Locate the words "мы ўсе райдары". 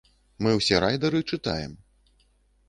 0.45-1.21